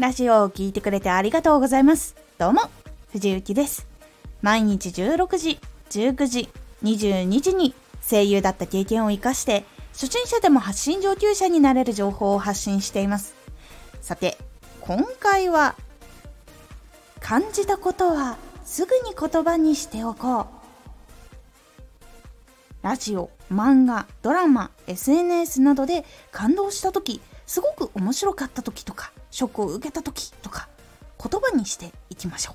[0.00, 2.16] ラジオを聴いてくれてありがとうございます。
[2.38, 2.62] どうも、
[3.12, 3.86] 藤幸です。
[4.40, 6.48] 毎日16時、19時、
[6.82, 7.74] 22時に
[8.08, 13.34] 声優だった経験を活かして、初心者でも発信上級者になれる情報を発信しています。
[14.00, 14.38] さて、
[14.80, 15.76] 今回は、
[17.20, 20.46] 感じたことはすぐに言葉にしておこう。
[22.80, 30.68] ラジオ、漫画、ドラマ、SNS などで感動した時、すごく面白かった時とか、ショックを受けた時とか、
[31.22, 32.54] 言葉にしていきましょう。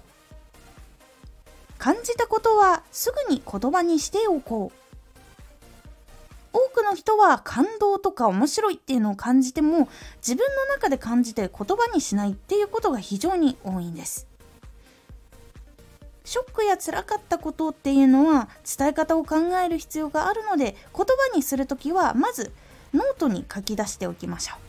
[1.78, 4.86] 感じたことはすぐに言葉にしておこう。
[6.54, 14.28] 多くの人は感動とか面白いっていうのを感じても自分の中で感じて言葉にしないっていうことが非常に多いんです。
[16.24, 22.52] ショックや辛かったことっていうのは伝え方を考える必要があるので言葉にする時はまず
[22.94, 24.65] ノートに書き出しておきましょう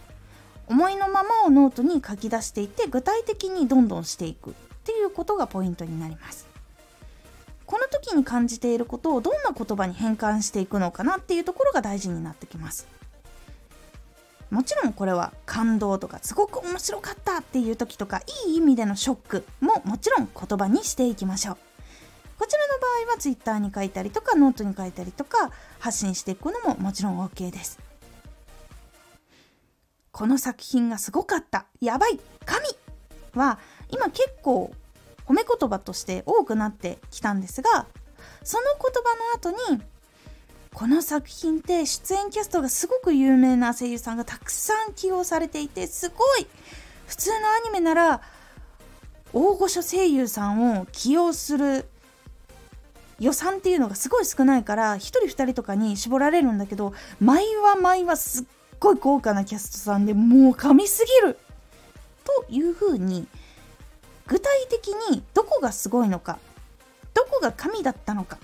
[0.68, 4.52] 思いのままをノートに書き出していって具体的にどんどんしていくっ
[4.84, 6.46] ていうことがポイントになります。
[7.66, 12.86] この時に感じていることをどんな言葉に変換していくのかなっていうところが大事になってきます。
[14.50, 21.56] もちろんこれは感動とかすごく面白かったっていう時とかいい意味でのショックももちろん言葉にしていきましょう。
[22.38, 27.85] こちらの場合は Twitter に書いたりとかノートに書いたりとか発信していくのももちろん OK です。
[30.16, 31.66] この作品がすごかった。
[31.78, 32.18] やばい。
[32.46, 32.66] 神。
[33.34, 33.58] は
[33.90, 34.72] 今結構
[35.26, 37.84] 褒め言葉として多くなってきたんですが
[38.42, 39.02] その言
[39.40, 39.82] 葉の後に
[40.72, 46.46] この作品って出演キャストがすごく有名な声優さんがたくさん起用されていてすごい。
[47.06, 48.22] 普通のアニメなら
[49.34, 51.84] 大御所声優さんを起用する
[53.20, 58.44] 予算っていうのがすごい少ないから1人2人とかに絞られるんだけど毎話毎話すっ
[58.86, 61.38] ごい豪華なキャストさんでもう神すぎる。
[62.24, 63.26] というふうに
[64.26, 66.38] 具体的にどこがすごいのか。
[67.14, 68.38] どこが神だったのか。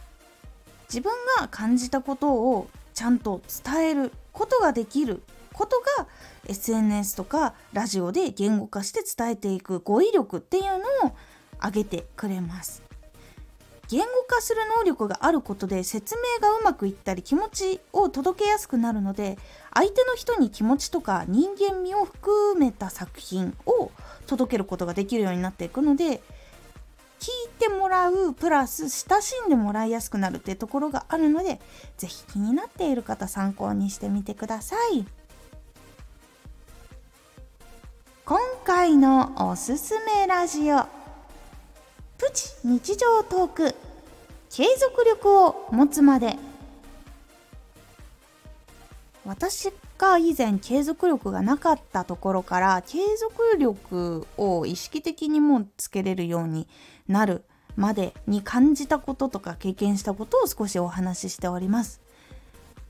[0.88, 5.22] 自分が感じたことをちゃんと伝えることができる。
[5.52, 6.08] ことが
[6.46, 11.16] SNS とかラジオで言語化して伝えていく語彙力っていうのを
[11.62, 12.82] 上げてくれます。
[13.92, 19.36] 言語化する能力があることで説明がうまくいったり気持ちを届けやすくなるので
[19.74, 23.90] 相手の人に気持ちとか人間味を含めた作品を
[24.26, 26.22] 届けることができるようになっていくので
[27.20, 31.60] 聞いてもらうプラス親しんでもらいやすくなるっていうところがあるので
[31.98, 35.04] 是非気になっている方参考にしてみてください。
[38.24, 41.01] 今回のおすすめラジオ。
[42.22, 43.74] プチ日常トーク
[44.48, 46.36] 継続力を持つまで
[49.24, 56.68] 私が以前継続力がなかったところから継続力を意識的にもつけれるように
[57.08, 57.42] なる
[57.74, 62.00] までに感じたこととか経験したことを少しお話ししております。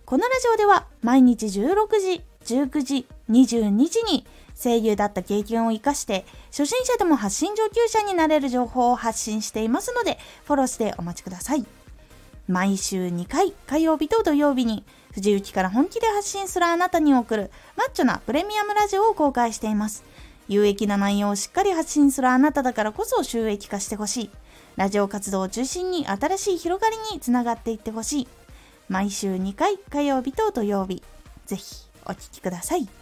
[0.05, 4.27] このラジオでは毎日16時、19時、22時に
[4.63, 11.67] 声優だった経験を生かして初心者でも発信上級者になれる情報を発信していますのでフォローしてお待ちください。
[12.49, 14.85] 毎週2回火曜日と土曜日に
[15.15, 20.05] 藤雪から本気で発信するあなたに送るマッチョなプレミアムラジオを公開しています。
[20.49, 24.31] 有益な内容をしっかり発信するあなただからこそ収益化してほしい。
[24.77, 28.29] ラジオ活動を中心に新しい広がりにつながっていってほしい。
[28.89, 31.03] 毎週2回火曜日と土曜日。
[31.47, 33.02] ぜひお聴きください。